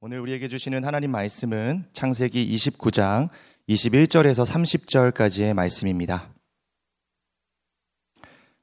[0.00, 3.30] 오늘 우리에게 주시는 하나님 말씀은 창세기 29장
[3.68, 6.28] 21절에서 30절까지의 말씀입니다.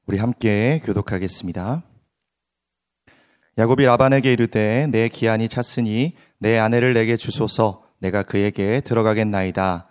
[0.06, 1.82] 우리 함께 교독하겠습니다.
[3.58, 9.88] 야곱이 라반에게 이르되 내 기한이 찼으니 내 아내를 내게 주소서 내가 그에게 들어가겠나이다.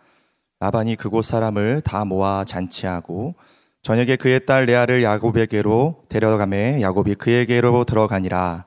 [0.60, 3.36] 라반이 그곳 사람을 다 모아 잔치하고
[3.84, 8.66] 저녁에 그의 딸 레아를 야곱에게로 데려가매 야곱이 그에게로 들어가니라.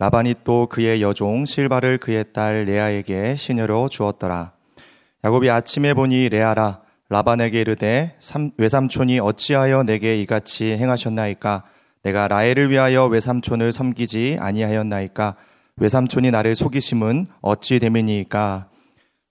[0.00, 4.52] 라반이 또 그의 여종 실바를 그의 딸 레아에게 시녀로 주었더라.
[5.24, 8.16] 야곱이 아침에 보니 레아라 라반에게 이르되
[8.58, 11.64] 외삼촌이 어찌하여 내게 이같이 행하셨나이까?
[12.04, 15.34] 내가 라헬을 위하여 외삼촌을 섬기지 아니하였나이까?
[15.78, 18.68] 외삼촌이 나를 속이심은 어찌 됨이니까?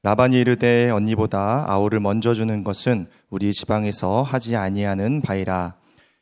[0.04, 5.76] 라반이 이르되 언니보다 아우를 먼저 주는 것은 우리 지방에서 하지 아니하는 바이라.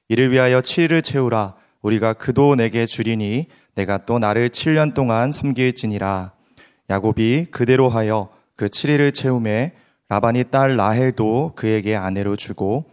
[0.08, 1.56] 이를 위하여 7일을 채우라.
[1.82, 6.32] 우리가 그도 내게 주리니 내가 또 나를 7년 동안 섬길지니라.
[6.90, 9.74] 야곱이 그대로 하여 그 7일을 채움에
[10.08, 12.86] 라반이 딸 라헬도 그에게 아내로 주고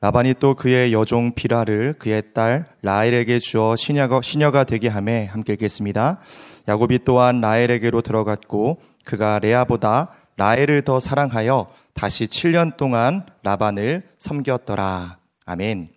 [0.00, 6.20] 라반이 또 그의 여종 비라를 그의 딸 라헬에게 주어 시녀가, 시녀가 되게 함에 함께 읽겠습니다.
[6.68, 15.18] 야곱이 또한 라헬에게로 들어갔고 그가 레아보다 라헬을 더 사랑하여 다시 7년 동안 라반을 섬겼더라.
[15.46, 15.95] 아멘.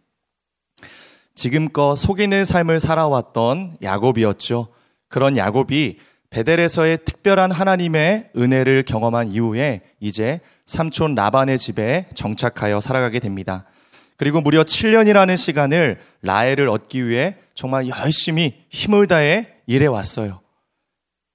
[1.40, 4.68] 지금껏 속이는 삶을 살아왔던 야곱이었죠.
[5.08, 6.00] 그런 야곱이
[6.32, 13.64] 베델에서의 특별한 하나님의 은혜를 경험한 이후에 이제 삼촌 라반의 집에 정착하여 살아가게 됩니다.
[14.18, 20.42] 그리고 무려 7년이라는 시간을 라헬을 얻기 위해 정말 열심히 힘을 다해 일해 왔어요.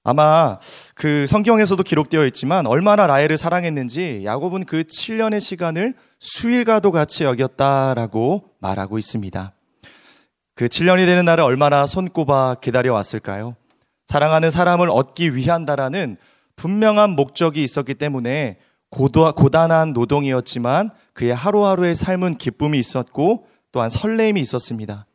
[0.03, 0.59] 아마
[0.93, 8.99] 그 성경에서도 기록되어 있지만 얼마나 라헬을 사랑했는지 야곱은 그 7년의 시간을 수일과도 같이 여겼다라고 말하고
[8.99, 9.54] 있습니다.
[10.55, 13.55] 그 7년이 되는 날을 얼마나 손꼽아 기다려왔을까요?
[14.07, 16.15] 사랑하는 사람을 얻기 위한다라는
[16.55, 18.57] 분명한 목적이 있었기 때문에
[18.89, 25.05] 고도, 고단한 노동이었지만 그의 하루하루의 삶은 기쁨이 있었고 또한 설레임이 있었습니다.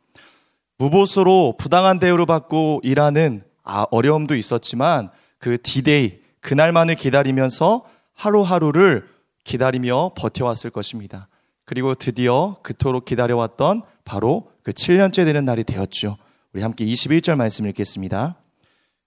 [0.77, 5.09] 무보수로 부당한 대우를 받고 일하는 아, 어려움도 있었지만
[5.39, 9.07] 그 디데이, 그날만을 기다리면서 하루하루를
[9.43, 11.27] 기다리며 버텨왔을 것입니다.
[11.65, 16.17] 그리고 드디어 그토록 기다려왔던 바로 그 7년째 되는 날이 되었죠.
[16.53, 18.35] 우리 함께 21절 말씀 읽겠습니다.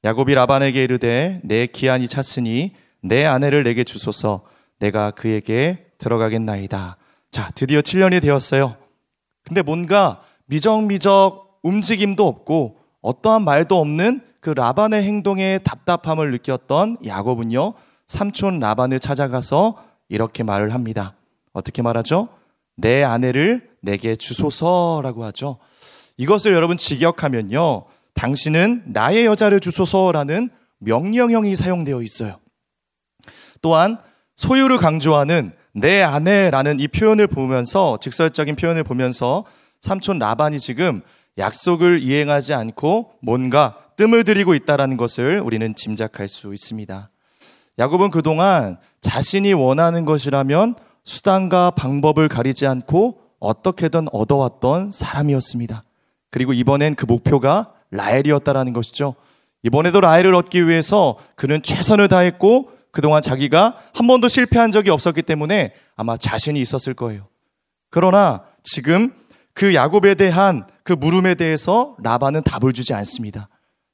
[0.04, 2.72] 야곱이 라반에게 이르되 내 기한이 찼으니
[3.02, 4.42] 내 아내를 내게 주소서
[4.78, 6.96] 내가 그에게 들어가겠나이다.
[7.30, 8.76] 자, 드디어 7년이 되었어요.
[9.44, 17.74] 근데 뭔가 미적미적 움직임도 없고 어떠한 말도 없는 그 라반의 행동에 답답함을 느꼈던 야곱은요,
[18.06, 21.14] 삼촌 라반을 찾아가서 이렇게 말을 합니다.
[21.52, 22.28] 어떻게 말하죠?
[22.76, 25.58] 내 아내를 내게 주소서라고 하죠.
[26.16, 27.84] 이것을 여러분 직역하면요.
[28.14, 32.38] 당신은 나의 여자를 주소서라는 명령형이 사용되어 있어요.
[33.62, 33.98] 또한
[34.36, 39.44] 소유를 강조하는 내 아내라는 이 표현을 보면서 직설적인 표현을 보면서
[39.80, 41.02] 삼촌 라반이 지금
[41.38, 47.10] 약속을 이행하지 않고 뭔가 뜸을 들이고 있다라는 것을 우리는 짐작할 수 있습니다.
[47.78, 55.84] 야곱은 그동안 자신이 원하는 것이라면 수단과 방법을 가리지 않고 어떻게든 얻어왔던 사람이었습니다.
[56.30, 59.14] 그리고 이번엔 그 목표가 라헬이었다라는 것이죠.
[59.62, 65.74] 이번에도 라헬을 얻기 위해서 그는 최선을 다했고 그동안 자기가 한 번도 실패한 적이 없었기 때문에
[65.96, 67.28] 아마 자신이 있었을 거예요.
[67.90, 69.12] 그러나 지금
[69.52, 73.48] 그 야곱에 대한 그 물음에 대해서 라반은 답을 주지 않습니다.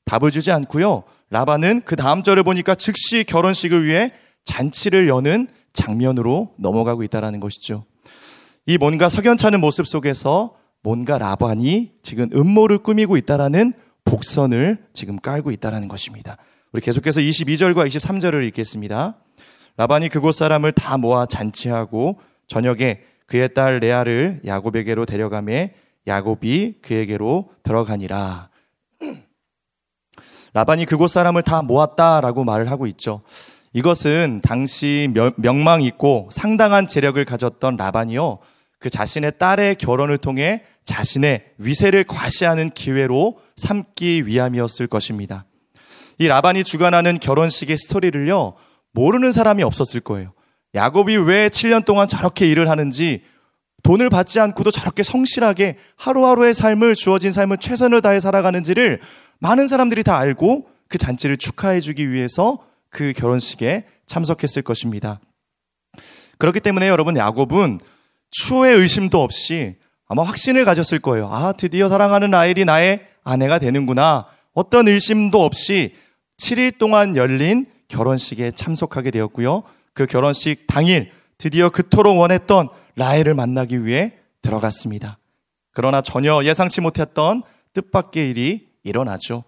[0.04, 1.04] 답을 주지 않고요.
[1.30, 4.12] 라반은 그 다음 절을 보니까 즉시 결혼식을 위해
[4.44, 7.84] 잔치를 여는 장면으로 넘어가고 있다는 것이죠.
[8.66, 15.88] 이 뭔가 석연찮은 모습 속에서 뭔가 라반이 지금 음모를 꾸미고 있다라는 복선을 지금 깔고 있다라는
[15.88, 16.36] 것입니다.
[16.72, 19.16] 우리 계속해서 22절과 23절을 읽겠습니다.
[19.76, 25.74] 라반이 그곳 사람을 다 모아 잔치하고 저녁에 그의 딸 레아를 야곱에게로 데려가매
[26.06, 28.50] 야곱이 그에게로 들어가니라.
[30.52, 33.22] 라반이 그곳 사람을 다 모았다라고 말을 하고 있죠.
[33.72, 38.38] 이것은 당시 명망 있고 상당한 재력을 가졌던 라반이요.
[38.80, 45.44] 그 자신의 딸의 결혼을 통해 자신의 위세를 과시하는 기회로 삼기 위함이었을 것입니다.
[46.18, 48.54] 이 라반이 주관하는 결혼식의 스토리를요,
[48.92, 50.32] 모르는 사람이 없었을 거예요.
[50.74, 53.22] 야곱이 왜 7년 동안 저렇게 일을 하는지,
[53.82, 59.00] 돈을 받지 않고도 저렇게 성실하게 하루하루의 삶을, 주어진 삶을 최선을 다해 살아가는지를
[59.38, 62.58] 많은 사람들이 다 알고 그 잔치를 축하해주기 위해서
[62.90, 65.20] 그 결혼식에 참석했을 것입니다.
[66.38, 67.80] 그렇기 때문에 여러분 야곱은
[68.30, 69.76] 추후의 의심도 없이
[70.06, 71.28] 아마 확신을 가졌을 거예요.
[71.30, 74.26] 아, 드디어 사랑하는 라헬이 나의 아내가 되는구나.
[74.52, 75.94] 어떤 의심도 없이
[76.38, 79.62] 7일 동안 열린 결혼식에 참석하게 되었고요.
[79.94, 85.18] 그 결혼식 당일 드디어 그토록 원했던 라헬을 만나기 위해 들어갔습니다.
[85.72, 87.42] 그러나 전혀 예상치 못했던
[87.74, 89.44] 뜻밖의 일이 일어나죠.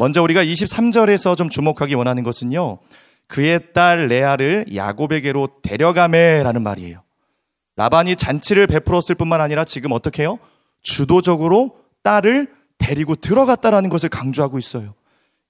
[0.00, 2.78] 먼저 우리가 23절에서 좀 주목하기 원하는 것은요.
[3.26, 7.02] 그의 딸 레아를 야곱에게로 데려가매라는 말이에요.
[7.76, 10.38] 라반이 잔치를 베풀었을 뿐만 아니라 지금 어떻게 해요?
[10.80, 12.48] 주도적으로 딸을
[12.78, 14.94] 데리고 들어갔다라는 것을 강조하고 있어요.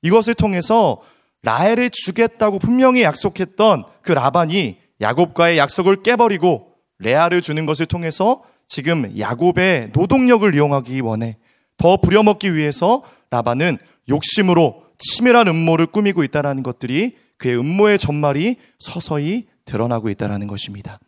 [0.03, 1.01] 이것을 통해서
[1.43, 9.91] 라헬을 주겠다고 분명히 약속했던 그 라반이 야곱과의 약속을 깨버리고 레아를 주는 것을 통해서 지금 야곱의
[9.93, 11.37] 노동력을 이용하기 원해
[11.81, 13.79] 더 부려먹기 위해서 라반은
[14.11, 21.01] 욕심으로 치밀한 음모를 꾸미고 있다는 것들이 그의 음모의 전말이 서서히 드러나고 있다는 것입니다.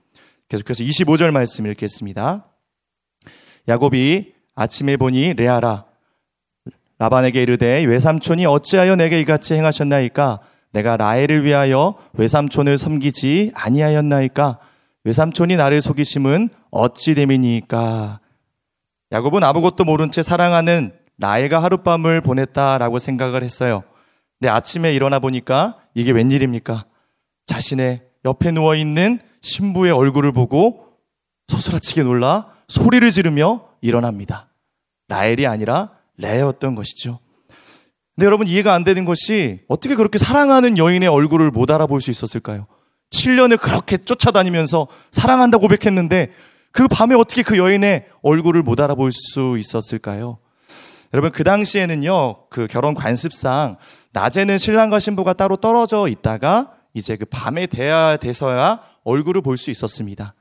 [0.48, 2.46] 계속해서 25절 말씀 읽겠습니다.
[3.68, 5.84] 야곱이 아침에 보니 레아라
[6.98, 10.40] 라반에게 이르되 외삼촌이 어찌하여 내게 이같이 행하셨나이까
[10.72, 14.58] 내가 라헬을 위하여 외삼촌을 섬기지 아니하였나이까
[15.04, 18.21] 외삼촌이 나를 속이심은 어찌 됨이니까
[19.12, 23.84] 야곱은 아무것도 모른 채 사랑하는 라헬과 하룻밤을 보냈다라고 생각을 했어요.
[24.38, 26.86] 근데 아침에 일어나 보니까 이게 웬일입니까?
[27.46, 30.86] 자신의 옆에 누워 있는 신부의 얼굴을 보고
[31.48, 34.48] 소스라치게 놀라 소리를 지르며 일어납니다.
[35.08, 37.18] 라헬이 아니라 레였던 것이죠.
[38.14, 42.66] 근데 여러분 이해가 안 되는 것이 어떻게 그렇게 사랑하는 여인의 얼굴을 못 알아볼 수 있었을까요?
[43.10, 46.32] 7년을 그렇게 쫓아다니면서 사랑한다 고백했는데
[46.72, 50.38] 그 밤에 어떻게 그 여인의 얼굴을 못 알아볼 수 있었을까요?
[51.14, 53.76] 여러분 그 당시에는요 그 결혼 관습상
[54.12, 60.34] 낮에는 신랑과 신부가 따로 떨어져 있다가 이제 그 밤에 돼야 돼서야 얼굴을 볼 수 있었습니다.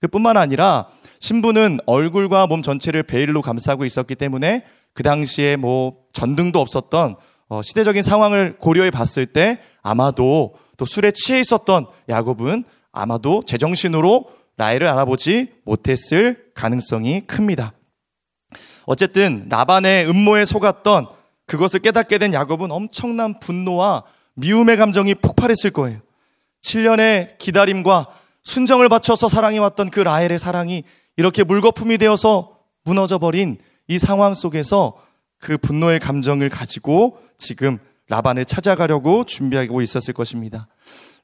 [0.00, 0.88] 그뿐만 아니라
[1.20, 7.16] 신부는 얼굴과 몸 전체를 베일로 감싸고 있었기 때문에 그 당시에 뭐 전등도 없었던
[7.48, 12.64] 어, 시대적인 상황을 고려해 봤을 때 아마도 또 술에 취해 있었던 야곱은
[12.96, 17.74] 아마도 제정신으로 라헬을 알아보지 못했을 가능성이 큽니다.
[18.86, 21.08] 어쨌든 라반의 음모에 속았던
[21.46, 24.04] 그것을 깨닫게 된 야곱은 엄청난 분노와
[24.34, 26.00] 미움의 감정이 폭발했을 거예요.
[26.62, 28.08] 7년의 기다림과
[28.42, 30.84] 순정을 바쳐서 사랑해왔던 그 라헬의 사랑이
[31.16, 33.58] 이렇게 물거품이 되어서 무너져 버린
[33.88, 34.96] 이 상황 속에서
[35.38, 37.78] 그 분노의 감정을 가지고 지금
[38.08, 40.68] 라반을 찾아가려고 준비하고 있었을 것입니다.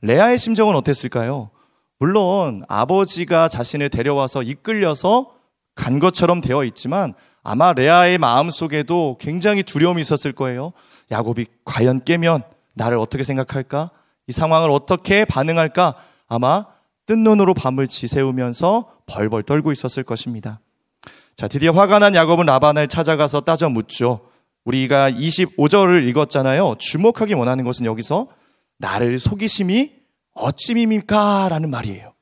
[0.02, 1.50] 레아의 심정은 어땠을까요?
[1.98, 5.32] 물론 아버지가 자신을 데려와서 이끌려서
[5.74, 10.72] 간 것처럼 되어 있지만 아마 레아의 마음 속에도 굉장히 두려움이 있었을 거예요.
[11.10, 12.42] 야곱이 과연 깨면
[12.74, 13.90] 나를 어떻게 생각할까?
[14.28, 15.94] 이 상황을 어떻게 반응할까?
[16.28, 16.66] 아마
[17.06, 20.60] 뜬 눈으로 밤을 지새우면서 벌벌 떨고 있었을 것입니다.
[21.36, 24.20] 자, 드디어 화가 난 야곱은 라반을 찾아가서 따져 묻죠.
[24.64, 26.76] 우리가 25절을 읽었잖아요.
[26.78, 28.28] 주목하기 원하는 것은 여기서
[28.78, 30.01] 나를 속이심이
[30.34, 31.48] 어찌입니까?
[31.48, 32.12] 라는 말이에요.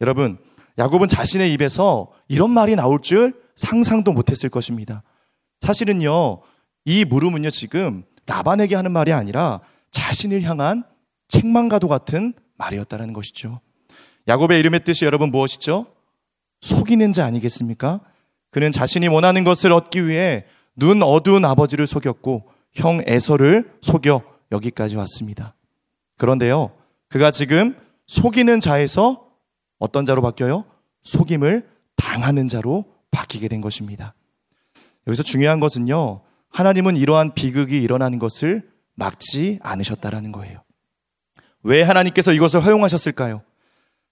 [0.00, 0.38] 여러분,
[0.78, 5.02] 야곱은 자신의 입에서 이런 말이 나올 줄 상상도 못했을 것입니다.
[5.60, 6.40] 사실은요,
[6.84, 9.60] 이 물음은요, 지금 라반에게 하는 말이 아니라
[9.90, 10.84] 자신을 향한
[11.28, 13.60] 책망과도 같은 말이었다는 것이죠.
[14.28, 15.86] 야곱의 이름의 뜻이 여러분 무엇이죠?
[16.60, 18.00] 속이는 자 아니겠습니까?
[18.50, 20.44] 그는 자신이 원하는 것을 얻기 위해
[20.76, 24.22] 눈 어두운 아버지를 속였고 형 에서를 속여
[24.52, 25.54] 여기까지 왔습니다.
[26.18, 26.72] 그런데요,
[27.10, 27.76] 그가 지금
[28.06, 29.26] 속이는 자에서
[29.78, 30.64] 어떤 자로 바뀌어요?
[31.02, 34.14] 속임을 당하는 자로 바뀌게 된 것입니다.
[35.06, 40.62] 여기서 중요한 것은요, 하나님은 이러한 비극이 일어나는 것을 막지 않으셨다라는 거예요.
[41.62, 43.42] 왜 하나님께서 이것을 허용하셨을까요?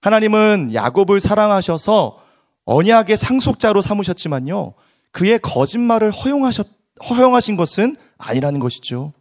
[0.01, 2.21] 하나님은 야곱을 사랑하셔서
[2.65, 4.73] 언약의 상속자로 삼으셨지만요.
[5.11, 6.67] 그의 거짓말을 허용하셨,
[7.09, 9.13] 허용하신 것은 아니라는 것이죠.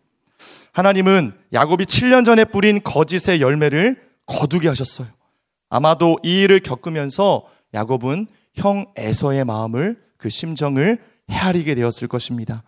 [0.78, 5.08] 하나님은 야곱이 7년 전에 뿌린 거짓의 열매를 거두게 하셨어요.
[5.68, 12.62] 아마도 이 일을 겪으면서 야곱은 형 에서의 마음을 그 심정을 헤아리게 되었을 것입니다.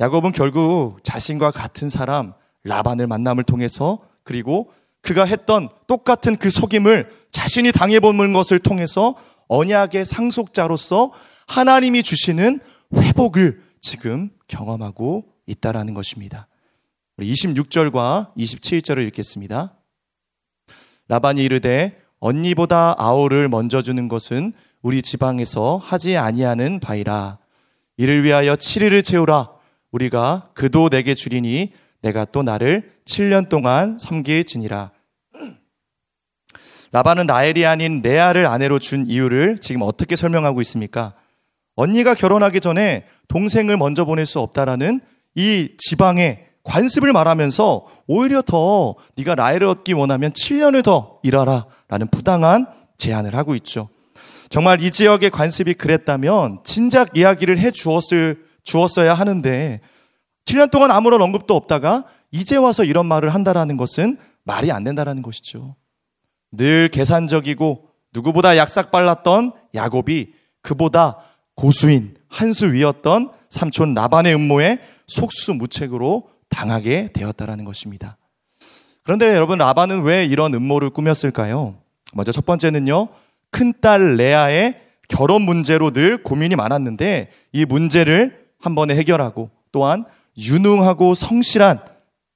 [0.00, 2.32] 야곱은 결국 자신과 같은 사람
[2.64, 9.14] 라반을 만남을 통해서 그리고 그가 했던 똑같은 그 속임을 자신이 당해본 것을 통해서
[9.46, 11.12] 언약의 상속자로서
[11.46, 12.58] 하나님이 주시는
[12.96, 16.47] 회복을 지금 경험하고 있다라는 것입니다.
[17.18, 19.74] 우리 26절과 27절을 읽겠습니다.
[21.08, 27.38] 라반이 이르되 언니보다 아오를 먼저 주는 것은 우리 지방에서 하지 아니하는 바이라.
[27.96, 29.50] 이를 위하여 7일을 채우라.
[29.90, 31.72] 우리가 그도 내게 주리니
[32.02, 34.92] 내가 또 나를 7년 동안 섬길지니라.
[36.92, 41.14] 라반은 라헬이 아닌 레아를 아내로 준 이유를 지금 어떻게 설명하고 있습니까?
[41.74, 45.00] 언니가 결혼하기 전에 동생을 먼저 보낼 수 없다라는
[45.34, 52.66] 이 지방의 관습을 말하면서 오히려 더 네가 라헬을 얻기 원하면 7년을 더 일하라 라는 부당한
[52.98, 53.88] 제안을 하고 있죠.
[54.50, 59.80] 정말 이 지역의 관습이 그랬다면 진작 이야기를 해 주었을 주었어야 하는데
[60.44, 65.76] 7년 동안 아무런 언급도 없다가 이제 와서 이런 말을 한다라는 것은 말이 안 된다라는 것이죠.
[66.52, 70.32] 늘 계산적이고 누구보다 약삭 빨랐던 야곱이
[70.62, 71.18] 그보다
[71.54, 78.16] 고수인 한 수 위였던 삼촌 라반의 음모에 속수무책으로 당하게 되었다라는 것입니다.
[79.02, 81.76] 그런데 여러분 라반은 왜 이런 음모를 꾸몄을까요?
[82.12, 83.08] 먼저 첫 번째는요.
[83.50, 90.04] 큰딸 레아의 결혼 문제로 늘 고민이 많았는데 이 문제를 한 번에 해결하고 또한
[90.36, 91.80] 유능하고 성실한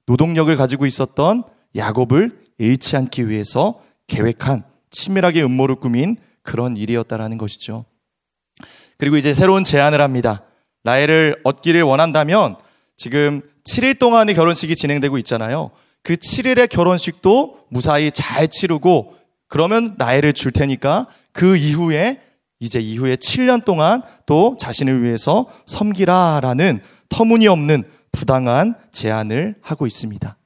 [0.06, 1.44] 노동력을 가지고 있었던
[1.76, 7.84] 야곱을 잃지 않기 위해서 계획한 치밀하게 음모를 꾸민 그런 일이었다라는 것이죠.
[8.98, 10.42] 그리고 이제 새로운 제안을 합니다.
[10.84, 12.56] 라헬을 얻기를 원한다면
[12.96, 13.42] 지금
[13.72, 15.70] 7일 동안의 결혼식이 진행되고 있잖아요.
[16.02, 19.14] 그 7일의 결혼식도 무사히 잘 치르고
[19.48, 22.20] 그러면 라헬을 줄 테니까 그 이후에
[22.60, 30.36] 이제 이후에 7년 동안 또 자신을 위해서 섬기라라는 터무니없는 부당한 제안을 하고 있습니다.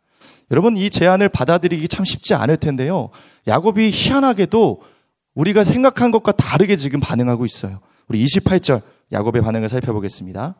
[0.52, 3.10] 여러분 이 제안을 받아들이기 참 쉽지 않을 텐데요.
[3.48, 4.82] 야곱이 희한하게도
[5.34, 7.80] 우리가 생각한 것과 다르게 지금 반응하고 있어요.
[8.06, 10.54] 우리 28절 야곱의 반응을 살펴보겠습니다.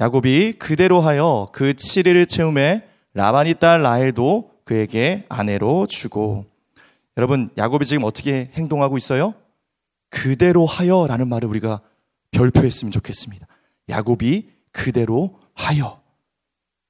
[0.00, 6.46] 야곱이 그대로 하여 그 7일을 채움에 라반이 딸 라헬도 그에게 아내로 주고
[7.18, 9.34] 여러분 야곱이 지금 어떻게 행동하고 있어요?
[10.08, 11.80] 그대로 하여라는 말을 우리가
[12.30, 13.46] 별표했으면 좋겠습니다.
[13.90, 16.00] 야곱이 그대로 하여.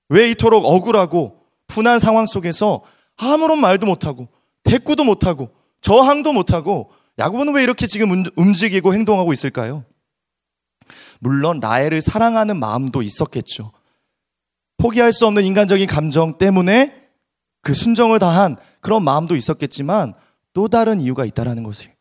[0.09, 2.83] 왜 이토록 억울하고 분한 상황 속에서
[3.17, 4.29] 아무런 말도 못하고
[4.63, 5.51] 대꾸도 못하고
[5.81, 9.85] 저항도 못하고 야곱은 왜 이렇게 지금 움직이고 행동하고 있을까요?
[11.21, 13.73] 물론 라헬을 사랑하는 마음도 있었겠죠.
[14.79, 16.95] 포기할 수 없는 인간적인 감정 때문에
[17.63, 20.15] 그 순정을 다한 그런 마음도 있었겠지만
[20.55, 21.93] 또 다른 이유가 있다라는 것을.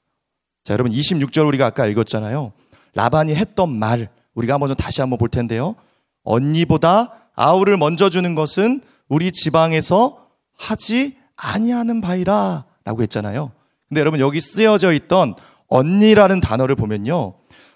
[0.64, 2.54] 자, 여러분 26절 우리가 아까 읽었잖아요.
[2.94, 5.76] 라반이 했던 말 우리가 한번 좀 다시 한번 볼 텐데요.
[6.24, 10.28] 언니보다 아우를 먼저 주는 것은 우리 지방에서
[10.58, 13.52] 하지 아니하는 바이라라고 했잖아요.
[13.88, 15.36] 근데 여러분 여기 쓰여져 있던
[15.68, 17.36] 언니라는 단어를 보면요.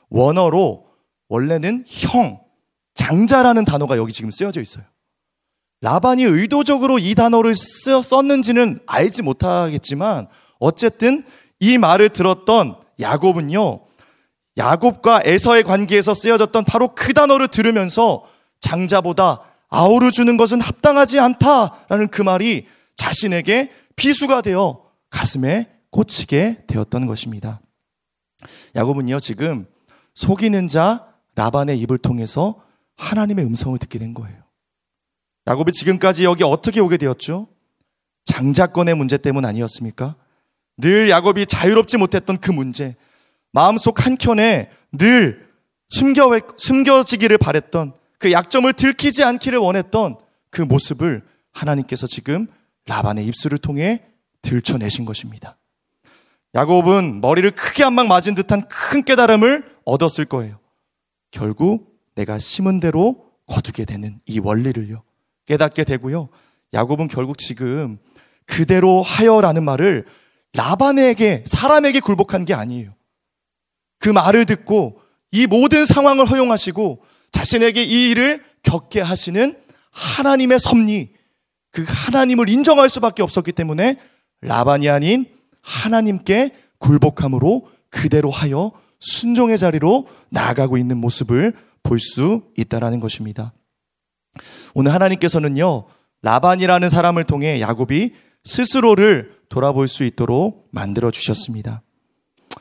[0.10, 0.86] 원어로
[1.34, 2.40] 원래는 형,
[2.94, 4.84] 장자라는 단어가 여기 지금 쓰여져 있어요.
[5.82, 10.28] 라반이 의도적으로 이 단어를 쓰, 썼는지는 알지 못하겠지만
[10.60, 11.26] 어쨌든
[11.60, 13.84] 이 말을 들었던 야곱은요.
[14.58, 18.24] 야곱과 에서의 관계에서 쓰여졌던 바로 그 단어를 들으면서
[18.60, 27.60] 장자보다 아우를 주는 것은 합당하지 않다라는 그 말이 자신에게 비수가 되어 가슴에 꽂히게 되었던 것입니다.
[28.76, 29.66] 야곱은요, 지금
[30.14, 32.62] 속이는 자 라반의 입을 통해서
[32.98, 34.44] 하나님의 음성을 듣게 된 거예요.
[35.48, 37.48] 야곱이 지금까지 여기 어떻게 오게 되었죠?
[38.26, 40.16] 장자권의 문제 때문 아니었습니까?
[40.78, 42.96] 늘 야곱이 자유롭지 못했던 그 문제,
[43.52, 45.50] 마음속 한켠에 늘
[45.90, 50.18] 숨겨, 숨겨지기를 바랬던 그 약점을 들키지 않기를 원했던
[50.50, 52.48] 그 모습을 하나님께서 지금
[52.88, 54.04] 라반의 입술을 통해
[54.42, 55.58] 들춰내신 것입니다.
[56.56, 60.60] 야곱은 머리를 크게 한 방 맞은 듯한 큰 깨달음을 얻었을 거예요.
[61.34, 65.04] 결국 내가 심은 대로 거두게 되는 이 원리를요.
[65.48, 66.30] 깨닫게 되고요.
[66.74, 67.98] 야곱은 결국 지금
[68.46, 70.06] 그대로 하여라는 말을
[70.54, 72.94] 라반에게, 사람에게 굴복한 게 아니에요.
[73.98, 79.58] 그 말을 듣고 이 모든 상황을 허용하시고 자신에게 이 일을 겪게 하시는
[79.90, 81.14] 하나님의 섭리,
[81.72, 83.96] 그 하나님을 인정할 수밖에 없었기 때문에
[84.42, 85.26] 라반이 아닌
[85.62, 88.72] 하나님께 굴복함으로 그대로 하여
[89.04, 93.54] 순종의 자리로 나아가고 있는 모습을 볼 수 있다라는 것입니다.
[94.74, 95.86] 오늘 하나님께서는요,
[96.22, 101.84] 라반이라는 사람을 통해 야곱이 스스로를 돌아볼 수 있도록 만들어 주셨습니다.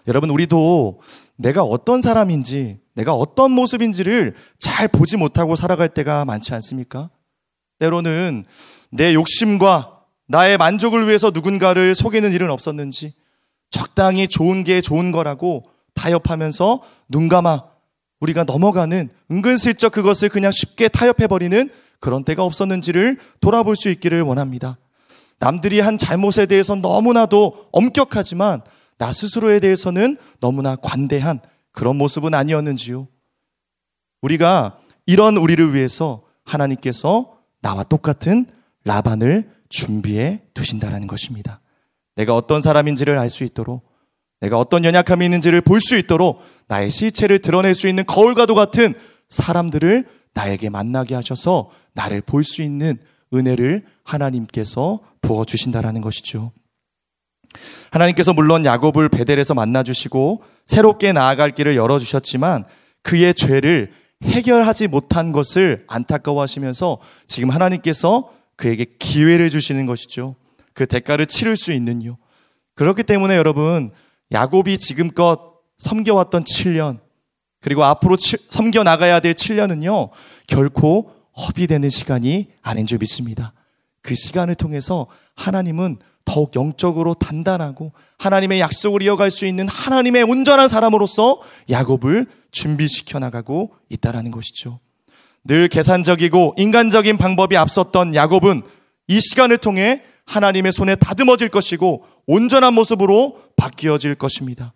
[0.09, 1.01] 여러분, 우리도
[1.37, 7.11] 내가 어떤 사람인지, 내가 어떤 모습인지를 잘 보지 못하고 살아갈 때가 많지 않습니까?
[7.79, 8.45] 때로는
[8.91, 13.15] 내 욕심과 나의 만족을 위해서 누군가를 속이는 일은 없었는지,
[13.71, 15.63] 적당히 좋은 게 좋은 거라고
[16.03, 17.65] 타협하면서 눈 감아
[18.21, 24.79] 우리가 넘어가는 은근슬쩍 그것을 그냥 쉽게 타협해버리는 그런 때가 없었는지를 돌아볼 수 있기를 원합니다.
[25.39, 28.63] 남들이 한 잘못에 대해서 너무나도 엄격하지만
[28.99, 31.41] 나 스스로에 대해서는 너무나 관대한
[31.73, 33.09] 그런 모습은 아니었는지요.
[34.23, 38.47] 우리가 이런 우리를 위해서 하나님께서 나와 똑같은
[38.85, 41.61] 라반을 준비해 두신다라는 것입니다.
[42.15, 43.92] 내가 어떤 사람인지를 알 수 있도록
[44.43, 48.95] 내가 어떤 연약함이 있는지를 볼 수 있도록 나의 실체를 드러낼 수 있는 거울과도 같은
[49.29, 52.99] 사람들을 나에게 만나게 하셔서 나를 볼 수 있는
[53.35, 56.53] 은혜를 하나님께서 부어 주신다라는 것이죠.
[57.91, 62.65] 하나님께서 물론 야곱을 베델에서 만나 주시고 새롭게 나아갈 길을 열어 주셨지만
[63.03, 70.37] 그의 죄를 해결하지 못한 것을 안타까워하시면서 지금 하나님께서 그에게 기회를 주시는 것이죠.
[70.75, 72.17] 그 대가를 치를 수 있는요.
[72.75, 73.91] 그렇기 때문에 여러분
[74.33, 77.01] 야곱이 지금껏 섬겨왔던 7년
[77.61, 80.11] 그리고 앞으로 섬겨 나가야 될 7년은요.
[80.47, 83.55] 결코 허비되는 시간이 아닌 줄 믿습니다.
[84.03, 91.41] 그 시간을 통해서 하나님은 더욱 영적으로 단단하고 하나님의 약속을 이어갈 수 있는 하나님의 온전한 사람으로서
[91.71, 94.81] 야곱을 준비시켜 나가고 있다라는 것이죠.
[95.45, 98.63] 늘 계산적이고 인간적인 방법이 앞섰던 야곱은
[99.09, 104.73] 이 시간을 통해 하나님의 손에 다듬어질 것이고 온전한 모습으로 바뀌어질 것입니다.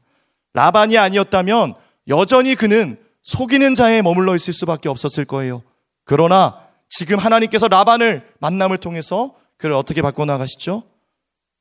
[0.55, 1.75] 라반이 아니었다면
[2.09, 5.63] 여전히 그는 속이는 자에 머물러 있을 수밖에 없었을 거예요.
[6.05, 10.83] 그러나 지금 하나님께서 라반을 만남을 통해서 그를 어떻게 바꿔나가시죠?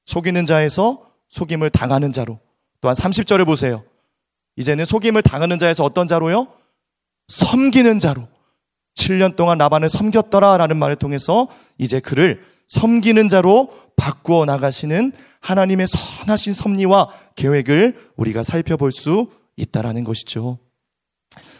[0.05, 2.39] 속이는 자에서 속임을 당하는 자로.
[2.81, 3.83] 또한 30절을 보세요.
[4.57, 6.47] 이제는 속임을 당하는 자에서 어떤 자로요?
[7.27, 8.27] 섬기는 자로.
[8.95, 16.53] 7년 동안 라반을 섬겼더라 라는 말을 통해서 이제 그를 섬기는 자로 바꾸어 나가시는 하나님의 선하신
[16.53, 20.59] 섭리와 계획을 우리가 살펴볼 수 있다라는 것이죠.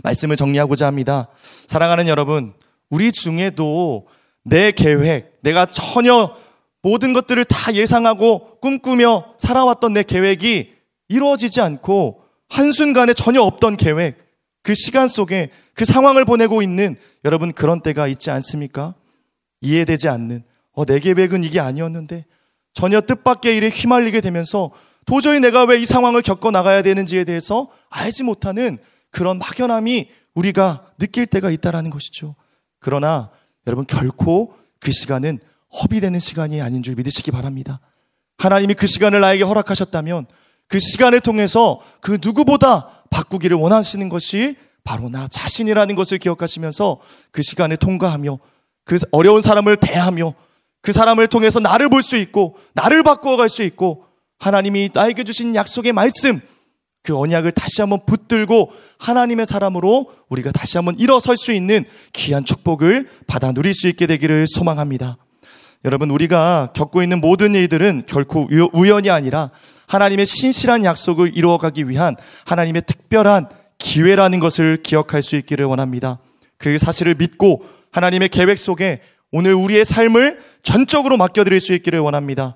[0.04, 1.28] 말씀을 정리하고자 합니다.
[1.68, 2.54] 사랑하는 여러분,
[2.90, 4.08] 우리 중에도
[4.44, 6.36] 내 계획, 내가 전혀
[6.82, 10.74] 모든 것들을 다 예상하고 꿈꾸며 살아왔던 내 계획이
[11.10, 14.18] 이루어지지 않고 한순간에 전혀 없던 계획,
[14.62, 18.94] 그 시간 속에 그 상황을 보내고 있는 여러분 그런 때가 있지 않습니까?
[19.62, 20.44] 이해되지 않는,
[20.76, 22.26] 어, 내 계획은 이게 아니었는데
[22.74, 24.72] 전혀 뜻밖의 일에 휘말리게 되면서
[25.06, 28.78] 도저히 내가 왜 이 상황을 겪어 나가야 되는지에 대해서 알지 못하는
[29.12, 32.36] 그런 막연함이 우리가 느낄 때가 있다라는 것이죠.
[32.80, 33.32] 그러나
[33.68, 35.40] 여러분 결코 그 시간은
[35.82, 37.80] 허비되는 시간이 아닌 줄 믿으시기 바랍니다.
[38.38, 40.26] 하나님이 그 시간을 나에게 허락하셨다면
[40.68, 47.00] 그 시간을 통해서 그 누구보다 바꾸기를 원하시는 것이 바로 나 자신이라는 것을 기억하시면서
[47.32, 48.40] 그 시간을 통과하며
[48.84, 50.34] 그 어려운 사람을 대하며
[50.86, 54.06] 그 사람을 통해서 나를 볼 수 있고 나를 바꾸어 갈 수 있고
[54.38, 56.40] 하나님이 나에게 주신 약속의 말씀
[57.02, 63.08] 그 언약을 다시 한번 붙들고 하나님의 사람으로 우리가 다시 한번 일어설 수 있는 귀한 축복을
[63.26, 65.18] 받아 누릴 수 있게 되기를 소망합니다.
[65.86, 69.52] 여러분, 우리가 겪고 있는 모든 일들은 결코 우연이 아니라
[69.88, 76.18] 하나님의 신실한 약속을 이루어가기 위한 하나님의 특별한 기회라는 것을 기억할 수 있기를 원합니다.
[76.58, 79.02] 그 사실을 믿고 하나님의 계획 속에
[79.38, 82.56] 오늘 우리의 삶을 전적으로 맡겨드릴 수 있기를 원합니다.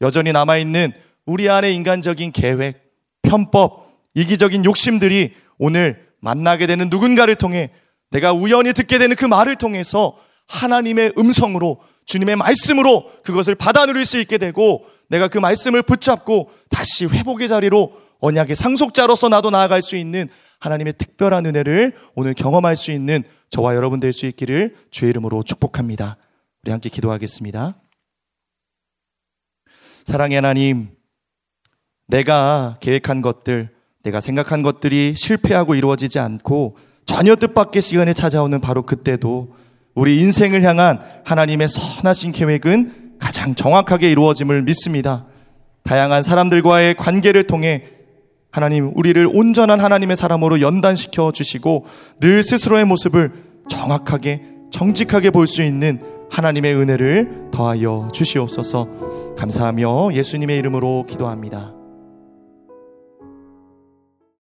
[0.00, 0.94] 여전히 남아있는
[1.26, 7.68] 우리 안의 인간적인 계획, 편법, 이기적인 욕심들이 오늘 만나게 되는 누군가를 통해
[8.10, 10.16] 내가 우연히 듣게 되는 그 말을 통해서
[10.48, 17.04] 하나님의 음성으로 주님의 말씀으로 그것을 받아 누릴 수 있게 되고 내가 그 말씀을 붙잡고 다시
[17.04, 23.22] 회복의 자리로 언약의 상속자로서 나도 나아갈 수 있는 하나님의 특별한 은혜를 오늘 경험할 수 있는
[23.50, 26.16] 저와 여러분 될 수 있기를 주의 이름으로 축복합니다.
[26.62, 27.76] 우리 함께 기도하겠습니다.
[30.04, 30.88] 사랑의 하나님,
[32.06, 33.70] 내가 계획한 것들,
[34.02, 39.54] 내가 생각한 것들이 실패하고 이루어지지 않고 전혀 뜻밖의 시간에 찾아오는 바로 그때도
[39.94, 45.26] 우리 인생을 향한 하나님의 선하신 계획은 가장 정확하게 이루어짐을 믿습니다.
[45.84, 47.84] 다양한 사람들과의 관계를 통해
[48.50, 51.84] 하나님, 우리를 온전한 하나님의 사람으로 연단시켜 주시고
[52.20, 53.32] 늘 스스로의 모습을
[53.68, 61.75] 정확하게, 정직하게 볼 수 있는 하나님의 은혜를 더하여 주시옵소서 감사하며 예수님의 이름으로 기도합니다.